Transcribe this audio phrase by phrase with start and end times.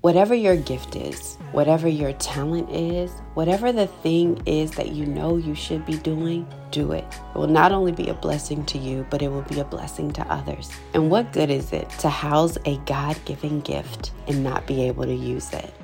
[0.00, 5.36] Whatever your gift is, whatever your talent is, whatever the thing is that you know
[5.36, 7.04] you should be doing, do it.
[7.34, 10.12] It will not only be a blessing to you, but it will be a blessing
[10.12, 10.70] to others.
[10.94, 15.02] And what good is it to house a God given gift and not be able
[15.02, 15.74] to use it?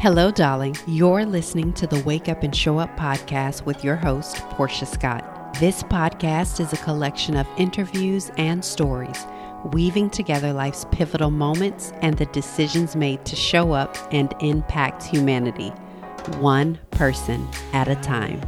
[0.00, 0.76] Hello, darling.
[0.88, 5.29] You're listening to the Wake Up and Show Up podcast with your host, Portia Scott.
[5.60, 9.26] This podcast is a collection of interviews and stories,
[9.74, 15.68] weaving together life's pivotal moments and the decisions made to show up and impact humanity,
[16.38, 18.40] one person at a time.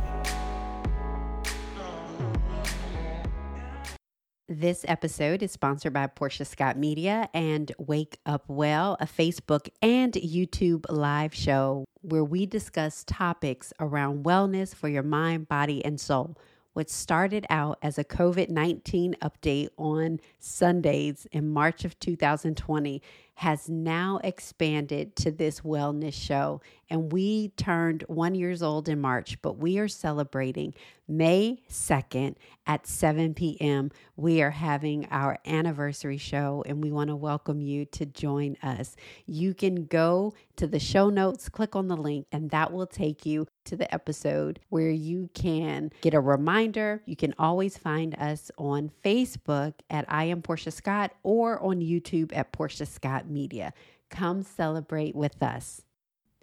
[4.49, 10.15] This episode is sponsored by Portia Scott Media and Wake Up Well, a Facebook and
[10.15, 16.39] YouTube live show where we discuss topics around wellness for your mind, body, and soul
[16.73, 23.03] what started out as a COVID 19 update on Sundays in March of 2020
[23.35, 26.61] has now expanded to this wellness show.
[26.89, 30.75] And we turned one years old in March, but we are celebrating
[31.09, 33.91] May 2nd at 7 p.m.
[34.17, 38.95] We are having our anniversary show, and we want to welcome you to join us.
[39.27, 43.27] You can go to the show notes, click on the link, and that will take
[43.27, 47.03] you to the episode where you can get a reminder.
[47.05, 52.33] You can always find us on Facebook at I am Portia Scott or on YouTube
[52.35, 53.73] at Portia Scott Media.
[54.11, 55.83] Come celebrate with us.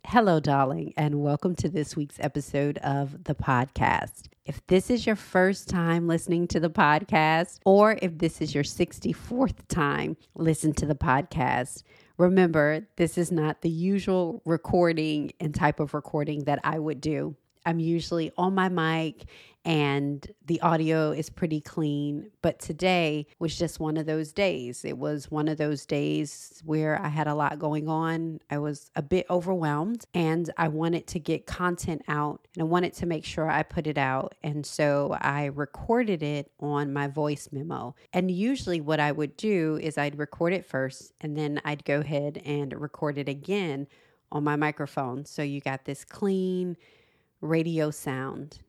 [0.06, 4.30] Hello, darling, and welcome to this week's episode of the podcast.
[4.46, 8.64] If this is your first time listening to the podcast, or if this is your
[8.64, 11.84] 64th time listen to the podcast,
[12.18, 17.36] remember this is not the usual recording and type of recording that I would do.
[17.66, 19.26] I'm usually on my mic
[19.66, 22.32] and the audio is pretty clean.
[22.42, 24.86] But today was just one of those days.
[24.86, 28.40] It was one of those days where I had a lot going on.
[28.50, 32.94] I was a bit overwhelmed and I wanted to get content out and I wanted
[32.96, 34.36] to make sure I put it out.
[34.44, 37.96] And so I recorded it on my voice memo.
[38.14, 42.00] And usually, what I would do is I'd record it first and then I'd go
[42.00, 43.88] ahead and record it again
[44.32, 45.26] on my microphone.
[45.26, 46.78] So you got this clean
[47.42, 48.60] radio sound.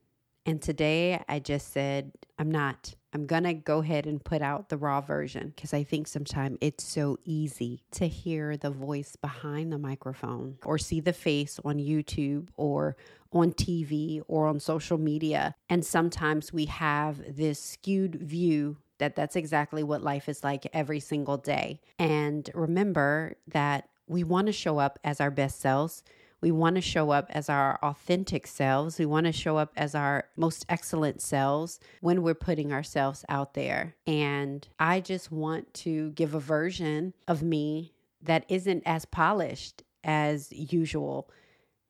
[0.45, 2.95] And today I just said, I'm not.
[3.13, 6.57] I'm going to go ahead and put out the raw version because I think sometimes
[6.61, 11.77] it's so easy to hear the voice behind the microphone or see the face on
[11.77, 12.95] YouTube or
[13.33, 15.55] on TV or on social media.
[15.69, 20.99] And sometimes we have this skewed view that that's exactly what life is like every
[20.99, 21.81] single day.
[21.99, 26.03] And remember that we want to show up as our best selves
[26.41, 28.97] we want to show up as our authentic selves.
[28.97, 33.53] We want to show up as our most excellent selves when we're putting ourselves out
[33.53, 33.95] there.
[34.07, 37.93] And I just want to give a version of me
[38.23, 41.29] that isn't as polished as usual.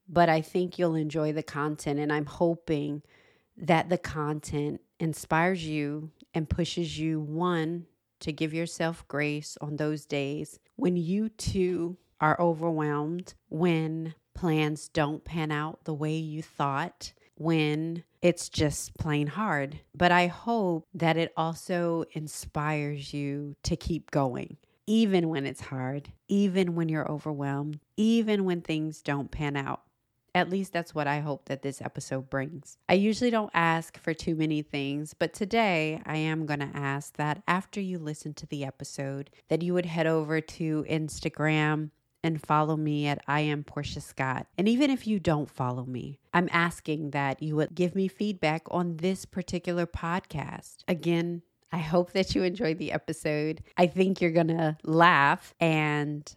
[0.07, 1.99] But I think you'll enjoy the content.
[1.99, 3.01] And I'm hoping
[3.55, 7.85] that the content inspires you and pushes you, one,
[8.19, 15.23] to give yourself grace on those days when you too are overwhelmed, when plans don't
[15.23, 19.79] pan out the way you thought, when it's just plain hard.
[19.95, 26.09] But I hope that it also inspires you to keep going, even when it's hard,
[26.27, 29.81] even when you're overwhelmed, even when things don't pan out.
[30.33, 32.77] At least that's what I hope that this episode brings.
[32.87, 37.17] I usually don't ask for too many things, but today I am going to ask
[37.17, 41.89] that after you listen to the episode that you would head over to Instagram
[42.23, 44.47] and follow me at I am Portia Scott.
[44.57, 48.63] And even if you don't follow me, I'm asking that you would give me feedback
[48.71, 50.77] on this particular podcast.
[50.87, 53.63] Again, I hope that you enjoyed the episode.
[53.77, 55.53] I think you're going to laugh.
[55.59, 56.31] And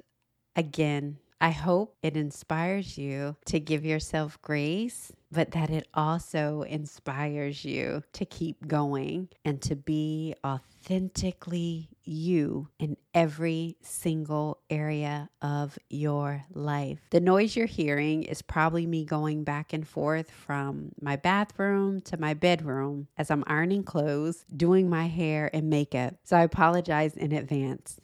[0.55, 7.65] again, I hope it inspires you to give yourself grace, but that it also inspires
[7.65, 16.45] you to keep going and to be authentically you in every single area of your
[16.53, 17.01] life.
[17.11, 22.17] The noise you're hearing is probably me going back and forth from my bathroom to
[22.17, 26.15] my bedroom as I'm ironing clothes, doing my hair and makeup.
[26.23, 28.01] So I apologize in advance.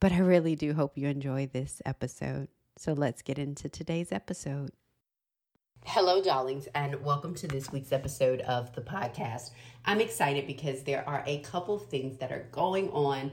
[0.00, 2.48] But I really do hope you enjoy this episode.
[2.76, 4.72] So let's get into today's episode.
[5.86, 9.50] Hello, darlings, and welcome to this week's episode of the podcast.
[9.84, 13.30] I'm excited because there are a couple things that are going on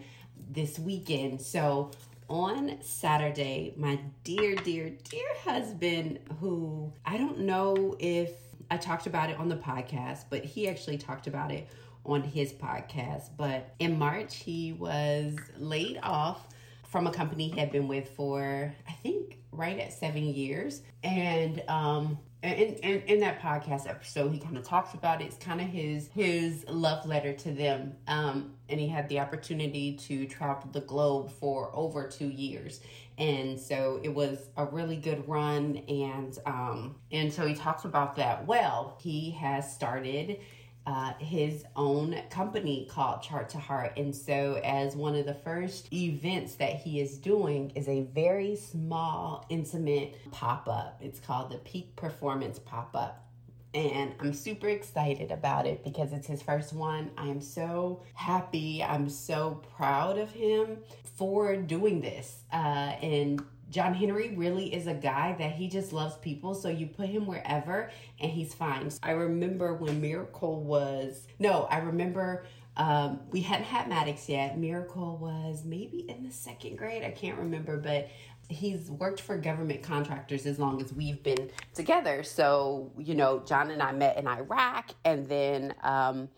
[0.51, 1.41] this weekend.
[1.41, 1.91] So,
[2.29, 8.31] on Saturday, my dear, dear, dear husband, who I don't know if
[8.69, 11.67] I talked about it on the podcast, but he actually talked about it
[12.05, 13.29] on his podcast.
[13.37, 16.47] But in March, he was laid off
[16.83, 20.81] from a company he had been with for, I think, right at seven years.
[21.01, 25.25] And um, in, in, in that podcast episode, he kind of talks about it.
[25.25, 27.95] It's kind of his his love letter to them.
[28.07, 32.81] Um, and he had the opportunity to travel the globe for over two years,
[33.17, 35.77] and so it was a really good run.
[35.87, 38.47] And um, and so he talks about that.
[38.47, 40.39] Well, he has started
[40.87, 43.93] uh, his own company called Chart to Heart.
[43.97, 48.55] And so, as one of the first events that he is doing is a very
[48.55, 50.99] small, intimate pop up.
[51.01, 53.27] It's called the Peak Performance Pop Up.
[53.73, 57.11] And I'm super excited about it because it's his first one.
[57.17, 58.83] I am so happy.
[58.83, 60.79] I'm so proud of him
[61.15, 62.43] for doing this.
[62.51, 66.53] Uh, and John Henry really is a guy that he just loves people.
[66.53, 67.89] So you put him wherever
[68.19, 68.91] and he's fine.
[69.01, 72.45] I remember when Miracle was, no, I remember
[72.75, 74.57] um, we hadn't had Maddox yet.
[74.57, 77.03] Miracle was maybe in the second grade.
[77.03, 78.09] I can't remember, but
[78.49, 82.23] he's worked for government contractors as long as we've been together.
[82.23, 86.29] So, you know, John and I met in Iraq and then, um,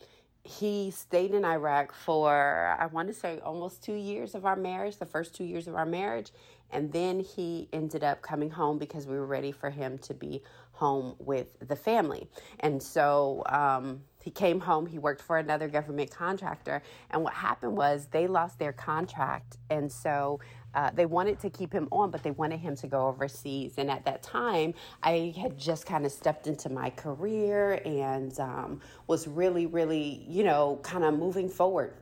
[0.45, 4.97] he stayed in Iraq for, I want to say, almost two years of our marriage,
[4.97, 6.31] the first two years of our marriage.
[6.73, 10.41] And then he ended up coming home because we were ready for him to be
[10.73, 12.27] home with the family.
[12.59, 16.81] And so um, he came home, he worked for another government contractor.
[17.11, 19.57] And what happened was they lost their contract.
[19.69, 20.39] And so
[20.73, 23.75] uh, they wanted to keep him on, but they wanted him to go overseas.
[23.77, 24.73] And at that time,
[25.03, 30.43] I had just kind of stepped into my career and um, was really, really, you
[30.43, 31.93] know, kind of moving forward.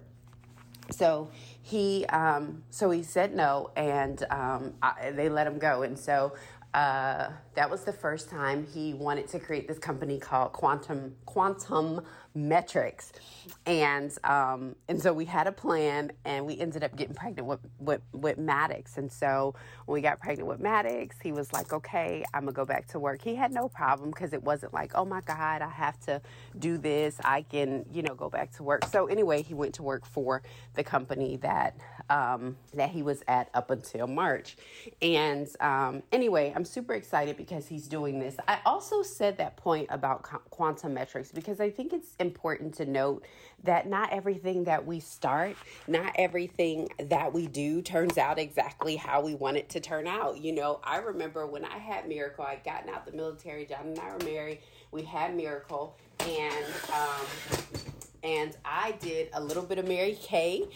[0.91, 1.29] So
[1.61, 5.83] he, um, so he said no, and um, I, they let him go.
[5.83, 6.33] And so
[6.73, 12.01] uh, that was the first time he wanted to create this company called Quantum Quantum
[12.33, 13.11] Metrics,
[13.65, 17.59] and um, and so we had a plan, and we ended up getting pregnant with
[17.77, 18.97] with, with Maddox.
[18.97, 19.53] And so
[19.85, 22.99] when we got pregnant with Maddox, he was like, "Okay, I'm gonna go back to
[22.99, 26.21] work." He had no problem because it wasn't like, "Oh my God, I have to
[26.57, 27.17] do this.
[27.25, 30.41] I can, you know, go back to work." So anyway, he went to work for
[30.75, 31.75] the company that
[32.09, 34.55] um, that he was at up until March,
[35.01, 38.35] and um, anyway, I'm super excited because he's doing this.
[38.47, 43.25] I also said that point about quantum metrics because I think it's important to note
[43.63, 45.55] that not everything that we start,
[45.87, 50.39] not everything that we do turns out exactly how we want it to turn out.
[50.39, 53.99] You know, I remember when I had Miracle, I'd gotten out the military, John and
[53.99, 54.59] I were married,
[54.91, 57.25] we had Miracle, and um,
[58.23, 60.67] and I did a little bit of Mary Kay,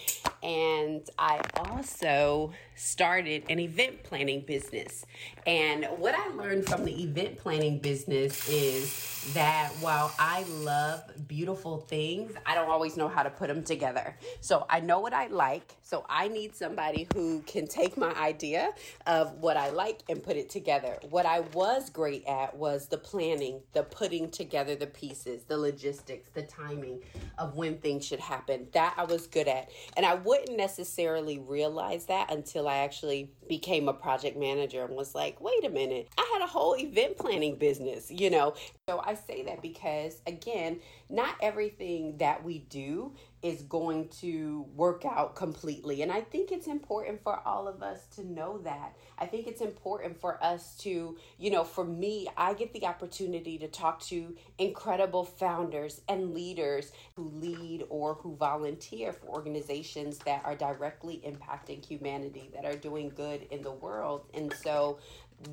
[0.45, 5.05] and I also started an event planning business.
[5.47, 11.79] And what I learned from the event planning business is that while I love beautiful
[11.79, 14.15] things, I don't always know how to put them together.
[14.41, 18.71] So I know what I like, so I need somebody who can take my idea
[19.07, 20.99] of what I like and put it together.
[21.09, 26.29] What I was great at was the planning, the putting together the pieces, the logistics,
[26.29, 27.01] the timing
[27.39, 28.67] of when things should happen.
[28.73, 29.69] That I was good at.
[29.97, 35.15] And I wouldn't necessarily realize that until I actually became a project manager and was
[35.15, 38.55] like, wait a minute, I had a whole event planning business, you know?
[38.87, 45.05] So I say that because, again, not everything that we do is going to work
[45.05, 46.01] out completely.
[46.01, 48.95] And I think it's important for all of us to know that.
[49.19, 53.59] I think it's important for us to, you know, for me, I get the opportunity
[53.59, 60.41] to talk to incredible founders and leaders who lead or who volunteer for organizations that
[60.43, 64.25] are directly impacting humanity, that are doing good in the world.
[64.33, 64.99] And so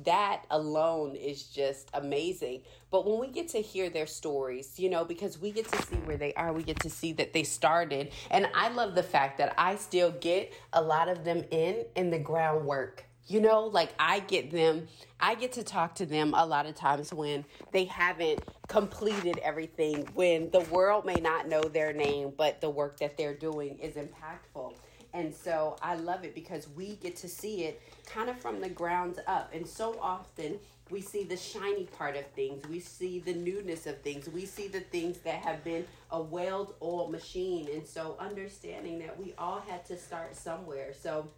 [0.05, 2.61] that alone is just amazing.
[2.89, 5.95] But when we get to hear their stories, you know, because we get to see
[5.97, 8.11] where they are, we get to see that they started.
[8.31, 12.09] And I love the fact that I still get a lot of them in in
[12.09, 13.05] the groundwork.
[13.25, 16.75] You know, like I get them, I get to talk to them a lot of
[16.75, 22.59] times when they haven't completed everything, when the world may not know their name, but
[22.59, 24.75] the work that they're doing is impactful.
[25.13, 28.69] And so I love it because we get to see it kind of from the
[28.69, 29.51] ground up.
[29.53, 34.01] And so often we see the shiny part of things, we see the newness of
[34.01, 37.67] things, we see the things that have been a well oiled machine.
[37.71, 40.93] And so understanding that we all had to start somewhere.
[40.99, 41.29] So,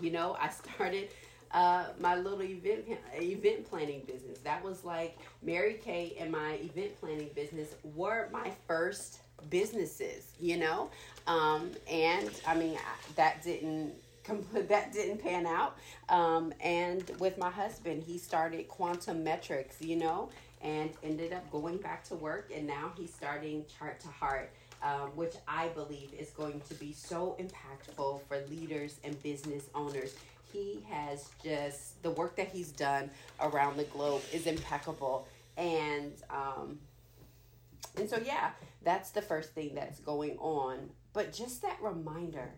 [0.00, 1.08] you know, I started.
[1.52, 4.40] Uh, my little event event planning business.
[4.40, 10.56] That was like Mary Kay and my event planning business were my first businesses, you
[10.58, 10.90] know?
[11.26, 12.78] Um, and I mean,
[13.16, 13.94] that didn't
[14.68, 15.76] that didn't pan out.
[16.08, 20.30] Um, and with my husband, he started Quantum Metrics, you know,
[20.62, 22.50] and ended up going back to work.
[22.54, 24.50] And now he's starting Chart to Heart.
[24.82, 30.14] um, which I believe is going to be so impactful for leaders and business owners.
[30.52, 33.10] He has just, the work that he's done
[33.40, 35.26] around the globe is impeccable.
[35.56, 36.78] And, um,
[37.96, 38.50] and so, yeah,
[38.82, 40.90] that's the first thing that's going on.
[41.12, 42.50] But just that reminder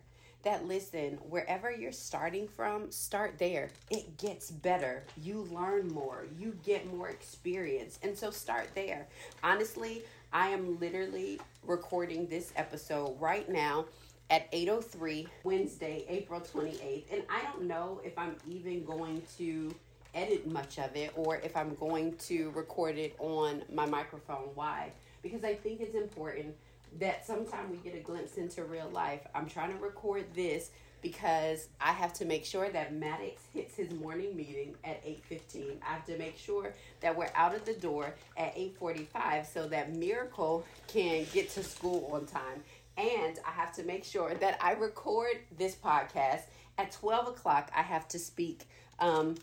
[0.43, 3.69] that listen, wherever you're starting from, start there.
[3.89, 5.03] It gets better.
[5.21, 7.99] You learn more, you get more experience.
[8.03, 9.07] And so start there.
[9.43, 13.85] Honestly, I am literally recording this episode right now
[14.29, 19.73] at 8:03 Wednesday, April 28th, and I don't know if I'm even going to
[20.13, 24.49] edit much of it or if I'm going to record it on my microphone.
[24.55, 24.91] Why?
[25.21, 26.55] Because I think it's important
[26.99, 29.21] that sometime we get a glimpse into real life.
[29.35, 30.71] I'm trying to record this
[31.01, 35.79] because I have to make sure that Maddox hits his morning meeting at 8:15.
[35.85, 39.93] I have to make sure that we're out of the door at 8:45 so that
[39.95, 42.63] Miracle can get to school on time.
[42.97, 46.41] And I have to make sure that I record this podcast
[46.79, 47.71] at 12 o'clock.
[47.75, 48.67] I have to speak
[48.99, 49.35] um,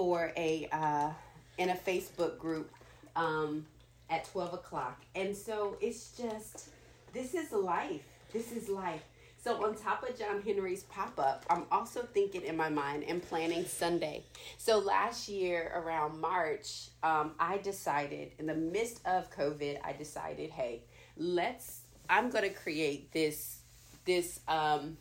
[0.00, 1.10] for a uh,
[1.58, 2.70] in a Facebook group
[3.16, 3.66] um,
[4.08, 5.02] at 12 o'clock.
[5.14, 6.70] And so it's just,
[7.12, 8.00] this is life.
[8.32, 9.02] This is life.
[9.36, 13.22] So, on top of John Henry's pop up, I'm also thinking in my mind and
[13.22, 14.24] planning Sunday.
[14.56, 20.48] So, last year around March, um, I decided, in the midst of COVID, I decided,
[20.48, 20.80] hey,
[21.18, 23.58] let's, I'm to create this,
[24.06, 24.96] this, um,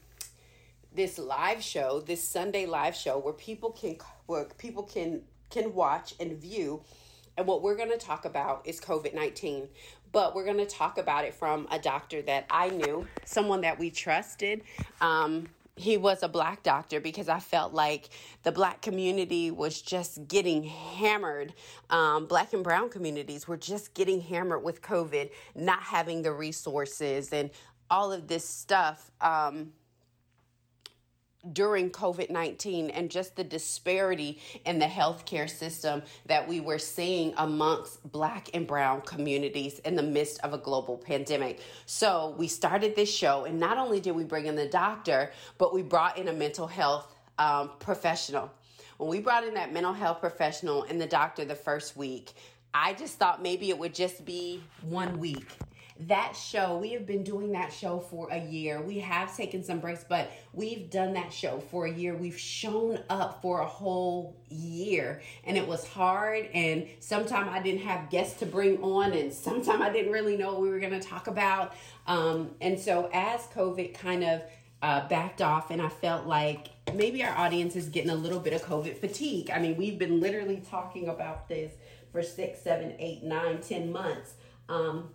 [0.94, 6.16] this live show, this Sunday live show where people can, where people can, can watch
[6.20, 6.84] and view
[7.40, 9.70] and what we're going to talk about is COVID 19,
[10.12, 13.80] but we're going to talk about it from a doctor that I knew, someone that
[13.80, 14.62] we trusted.
[15.00, 18.10] Um, he was a black doctor because I felt like
[18.44, 21.54] the black community was just getting hammered.
[21.90, 27.32] Um, black and brown communities were just getting hammered with COVID, not having the resources
[27.32, 27.52] and
[27.90, 29.12] all of this stuff.
[29.22, 29.72] Um,
[31.54, 37.34] during COVID 19 and just the disparity in the healthcare system that we were seeing
[37.38, 41.62] amongst Black and Brown communities in the midst of a global pandemic.
[41.86, 45.74] So we started this show, and not only did we bring in the doctor, but
[45.74, 48.52] we brought in a mental health um, professional.
[48.98, 52.34] When we brought in that mental health professional and the doctor the first week,
[52.74, 55.58] I just thought maybe it would just be one week
[56.08, 58.82] that show, we have been doing that show for a year.
[58.82, 62.16] We have taken some breaks, but we've done that show for a year.
[62.16, 66.48] We've shown up for a whole year, and it was hard.
[66.54, 70.54] And sometimes I didn't have guests to bring on, and sometimes I didn't really know
[70.54, 71.74] what we were going to talk about.
[72.08, 74.42] Um, and so, as COVID kind of
[74.82, 78.54] uh, backed off, and I felt like maybe our audience is getting a little bit
[78.54, 79.50] of COVID fatigue.
[79.52, 81.74] I mean, we've been literally talking about this
[82.14, 84.36] for six, seven, eight, nine, ten months.
[84.70, 85.10] Um,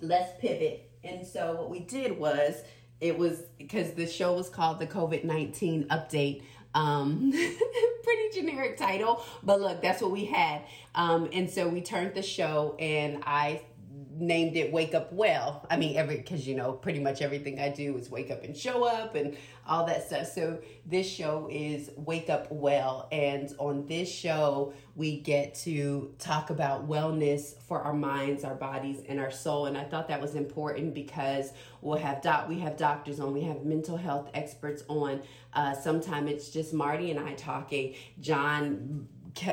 [0.00, 0.90] let's pivot.
[1.04, 2.62] And so what we did was
[3.00, 6.42] it was because the show was called the COVID 19 update.
[6.74, 7.32] Um,
[8.04, 10.62] pretty generic title, but look, that's what we had.
[10.94, 13.62] Um, and so we turned the show and I
[14.20, 15.66] named it Wake Up Well.
[15.70, 18.56] I mean, every, because you know, pretty much everything I do is wake up and
[18.56, 19.36] show up and
[19.66, 20.26] all that stuff.
[20.26, 23.08] So this show is Wake Up Well.
[23.10, 29.02] And on this show, we get to talk about wellness for our minds, our bodies,
[29.08, 29.66] and our soul.
[29.66, 33.42] And I thought that was important because we'll have doc, we have doctors on, we
[33.42, 35.22] have mental health experts on.
[35.54, 37.94] Uh, Sometimes it's just Marty and I talking.
[38.20, 39.08] John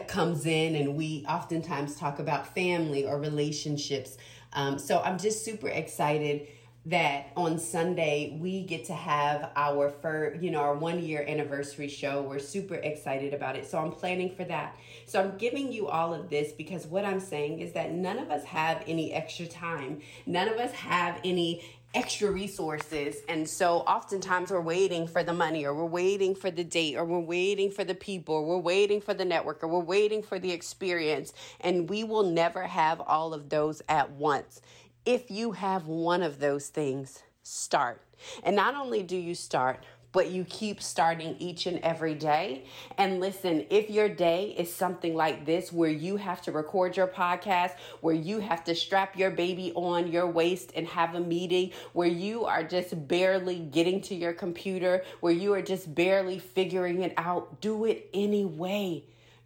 [0.08, 4.18] comes in and we oftentimes talk about family or relationships
[4.54, 6.48] um, so I'm just super excited
[6.88, 11.90] that on Sunday we get to have our first, you know, our one year anniversary
[11.90, 12.22] show.
[12.22, 13.70] We're super excited about it.
[13.70, 14.78] So I'm planning for that.
[15.06, 18.32] So I'm giving you all of this because what I'm saying is that none of
[18.32, 20.02] us have any extra time.
[20.26, 21.62] None of us have any
[21.98, 23.24] extra resources.
[23.28, 27.04] And so oftentimes we're waiting for the money or we're waiting for the date or
[27.04, 30.38] we're waiting for the people or we're waiting for the network or we're waiting for
[30.38, 31.34] the experience.
[31.60, 34.62] And we will never have all of those at once.
[35.06, 38.00] If you have one of those things, start.
[38.44, 39.84] And not only do you start,
[40.18, 42.66] but you keep starting each and every day.
[42.98, 47.06] And listen, if your day is something like this, where you have to record your
[47.06, 51.70] podcast, where you have to strap your baby on your waist and have a meeting,
[51.94, 57.04] where you are just barely getting to your computer, where you are just barely figuring
[57.04, 59.04] it out, do it anyway.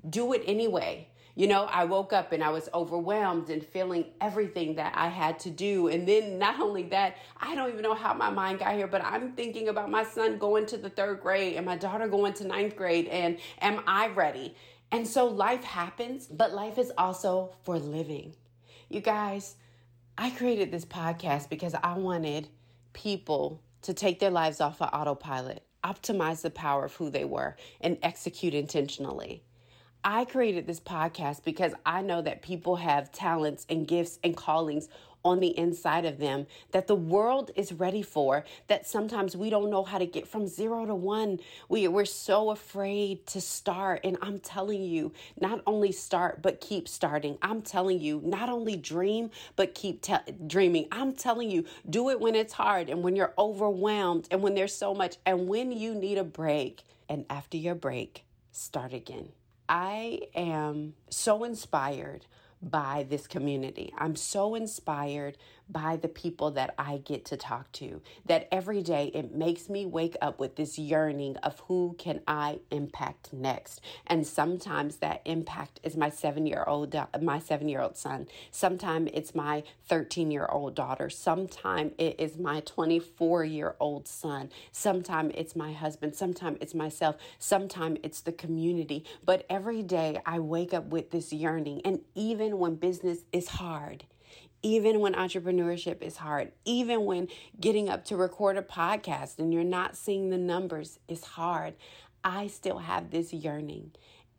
[0.09, 1.10] Do it anyway.
[1.35, 5.39] You know, I woke up and I was overwhelmed and feeling everything that I had
[5.41, 5.87] to do.
[5.87, 9.03] And then not only that, I don't even know how my mind got here, but
[9.03, 12.47] I'm thinking about my son going to the third grade and my daughter going to
[12.47, 13.07] ninth grade.
[13.07, 14.55] And am I ready?
[14.91, 18.35] And so life happens, but life is also for living.
[18.89, 19.55] You guys,
[20.17, 22.49] I created this podcast because I wanted
[22.91, 27.55] people to take their lives off of autopilot, optimize the power of who they were,
[27.79, 29.43] and execute intentionally.
[30.03, 34.89] I created this podcast because I know that people have talents and gifts and callings
[35.23, 39.69] on the inside of them that the world is ready for that sometimes we don't
[39.69, 41.39] know how to get from zero to one.
[41.69, 43.99] We, we're so afraid to start.
[44.03, 47.37] And i'm telling you not only start but keep starting.
[47.43, 50.15] I'm telling you not only dream but keep te-
[50.47, 50.87] dreaming.
[50.91, 54.73] I'm telling you do it when it's hard and when you're overwhelmed and when there's
[54.73, 55.17] so much.
[55.27, 59.29] And when you need a break and after your break start again
[59.71, 62.25] i am so inspired
[62.61, 63.93] by this community.
[63.97, 65.37] I'm so inspired
[65.69, 69.85] by the people that I get to talk to that every day it makes me
[69.85, 73.79] wake up with this yearning of who can I impact next.
[74.05, 78.27] And sometimes that impact is my 7-year-old my 7-year-old son.
[78.51, 81.09] Sometimes it's my 13-year-old daughter.
[81.09, 84.49] Sometimes it is my 24-year-old son.
[84.73, 86.15] Sometimes it's my husband.
[86.15, 87.15] Sometimes it's myself.
[87.39, 89.05] Sometimes it's the community.
[89.23, 93.47] But every day I wake up with this yearning and even even when business is
[93.47, 94.03] hard,
[94.61, 97.29] even when entrepreneurship is hard, even when
[97.61, 101.75] getting up to record a podcast and you're not seeing the numbers is hard,
[102.25, 103.91] I still have this yearning.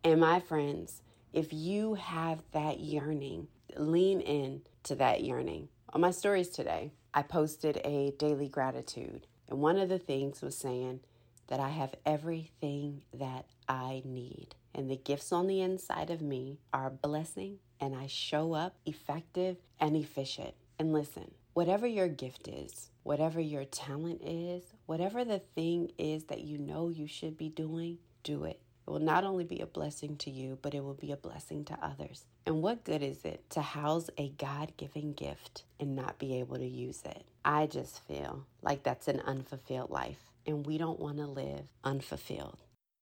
[0.04, 1.00] And my friends,
[1.33, 5.69] if you have that yearning, lean in to that yearning.
[5.95, 9.26] On my stories today, I posted a daily gratitude.
[9.49, 11.00] And one of the things was saying
[11.47, 14.54] that I have everything that I need.
[14.75, 18.76] And the gifts on the inside of me are a blessing and I show up
[18.86, 20.54] effective and efficient.
[20.78, 26.42] And listen, whatever your gift is, whatever your talent is, whatever the thing is that
[26.42, 28.60] you know you should be doing, do it.
[28.86, 31.64] It will not only be a blessing to you, but it will be a blessing
[31.66, 32.24] to others.
[32.46, 36.58] And what good is it to house a God given gift and not be able
[36.58, 37.24] to use it?
[37.44, 42.58] I just feel like that's an unfulfilled life, and we don't want to live unfulfilled.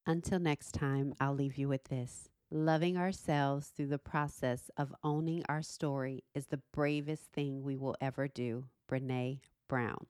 [0.07, 2.30] Until next time, I'll leave you with this.
[2.53, 7.95] Loving ourselves through the process of owning our story is the bravest thing we will
[8.01, 8.65] ever do.
[8.89, 10.05] Brene Brown.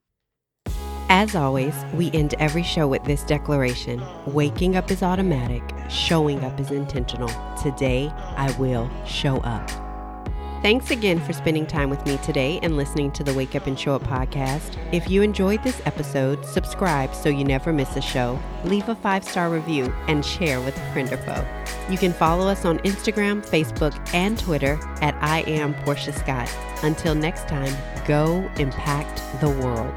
[1.08, 6.60] As always, we end every show with this declaration Waking up is automatic, showing up
[6.60, 7.30] is intentional.
[7.62, 9.91] Today, I will show up.
[10.62, 13.80] Thanks again for spending time with me today and listening to the Wake Up and
[13.80, 14.78] Show Up podcast.
[14.92, 19.24] If you enjoyed this episode, subscribe so you never miss a show, leave a five
[19.24, 21.44] star review, and share with a friend or foe.
[21.90, 26.54] You can follow us on Instagram, Facebook, and Twitter at I am Portia Scott.
[26.84, 29.92] Until next time, go impact the world.